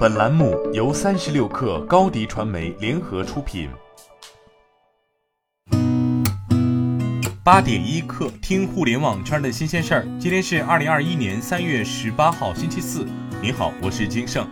[0.00, 3.68] 本栏目由三十六氪高低传媒联合出品。
[7.44, 10.06] 八点一刻，听互联网圈的新鲜事儿。
[10.18, 13.06] 今天是二零二一年三月十八号，星期四。
[13.42, 14.48] 你好，我是金盛。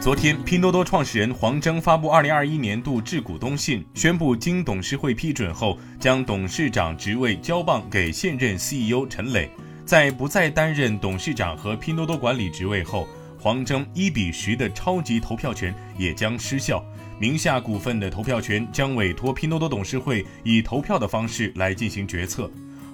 [0.00, 9.50] 昨天，拼多多创始人黄峥发布二零二一年度致股东信，宣布经董事会批准后，将董事长职位交棒给现任 CEO 陈磊。
[9.84, 13.06] 在不再担任董事长和拼多多管理职位后。
[13.42, 16.80] 黄峥一比十的超级投票权也将失效，
[17.18, 22.48] 名下股份的投票权将委托拼多多董事会以投票的方式来进行决策。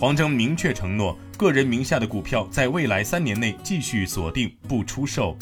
[0.00, 5.38] 黄峥明确承诺，个人名下的股票在未来三年内继续锁定不出售。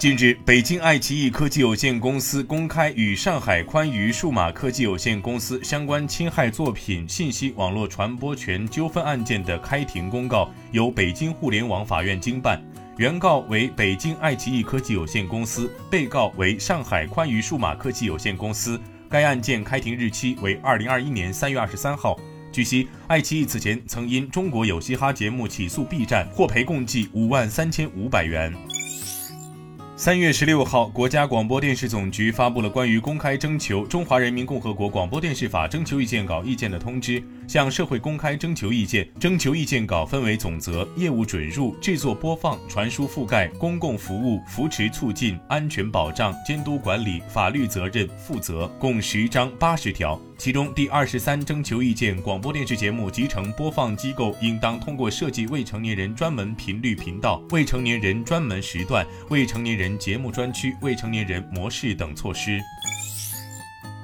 [0.00, 12.60] 近日，北京爱奇艺科技有限公司公开与上海宽娱数码科技有限公司相关侵害作品信息网络传播权纠纷案件的开庭公告，由北京互联网法院经办。
[12.96, 18.80] 原告为北京爱奇艺科技有限公司，被告为上海宽娱数码科技有限公司。
[19.10, 22.16] 该案件开庭日期为二零二一年三月二十三号。
[22.52, 28.54] 据悉，爱奇艺此前曾因中国有嘻哈节目起诉 B 站，获赔共计五万三千五百元。
[29.96, 39.08] 三月十六号，国家广播电视总局发布了关于公开征求《中华人民共和国广播电视法》征求意见稿意见的通知，向社会公开征求意见。
[39.20, 50.20] 征求意见稿分为总则、业务准入、制作播放、传输覆盖、公共服务、扶持促进、安全保障、监督管理、法律责任负责，共十章八十条。
[50.36, 62.60] 其中第二十三征求意见：广播电视节目集成播放机构应当通过设计未成年人专门频率频道、未成年人专门时段、未成年人节目专区、未成年人模式等措施。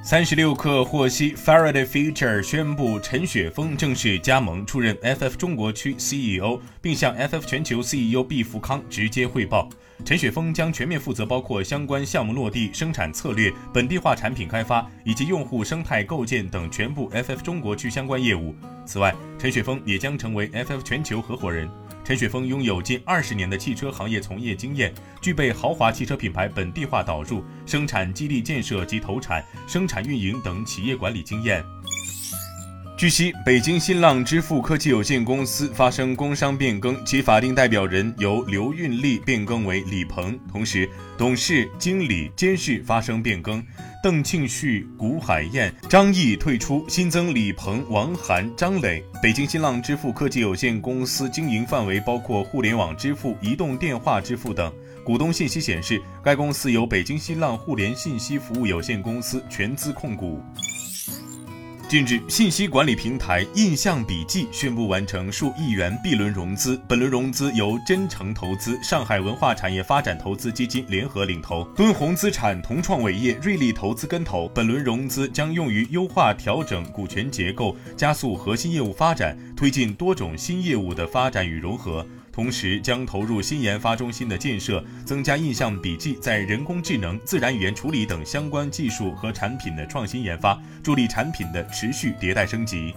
[0.03, 9.69] 三十六氪获悉，Faraday Future 宣布陈雪峰正式加盟，出任 FF 中国区 CEO，并向 FF 全球 CEO 毕福康直接汇报。
[10.03, 18.55] 陈雪峰将全面负责包括相关项目落地、生产策略、本地化产品开发以及用户生态构建等全部 FF 中国区相关业务。
[18.86, 21.68] 此外，陈雪峰也将成为 FF 全球合伙人。
[22.11, 31.65] 陈雪峰拥有近二十年的汽车行业从业经验，具备豪华汽车品牌本地化导入、生产基地建设及投产、生产运营等企业管理经验。
[32.98, 43.65] 据悉，北京新浪支付科技有限公司发生工商变更，其法定代表人由刘运利变更为李鹏，同时董事、经理、监事发生变更。
[44.02, 49.05] 邓庆旭、古海燕、张毅退出，新增李鹏、王涵、张磊。
[49.22, 54.72] 北京新浪支付科技有限公司经营范围包括互联网支付、移动电话支付等。
[55.05, 60.42] 股东信息显示，该公司由北京新浪互联信息服务有限公司全资控股。
[61.90, 66.80] 近日，信息管理平台印象笔记宣布完成数亿元 B 轮融资。
[66.86, 74.46] 本轮融资由真诚投资、上海文化产业发展投资基金联合领投，敦宏资产同创伟业、瑞丽投资跟投。
[74.55, 82.06] 本轮融资将用于优化调整股权结构，加速核心业务发展，推进多种新业务的发展与融合。
[82.40, 92.95] 同时将投入新研发中心的建设，增加印象笔记在人工智能、自然语言处理等相关技术和产品的创新研发，助力产品的持续迭代升级。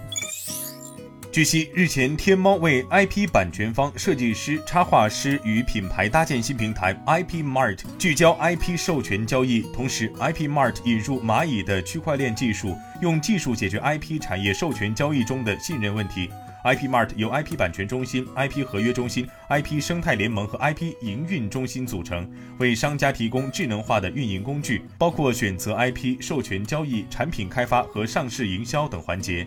[1.30, 9.62] 据悉，日前天猫为 IP 版权方、设计师、插画师与品牌搭建新平台 IP Mart，聚焦 IP 授权交易。
[9.74, 16.30] 同时，IP Mart 引入蚂蚁的区块链技术，用技术解决 IP 产业授权交易中的信任问题。
[16.64, 29.46] IP Mart 由 IP 版权中心、IP 合约中心、IP 生态联盟和 IP 营运中心组成，为商家提供智能化的运营工具，包括选择 IP、授权交易、产品开发和上市营销等环节。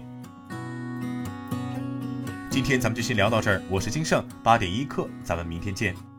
[2.50, 6.15] 今天咱们就先聊到这儿，我是金盛，八点一刻，咱们明天见。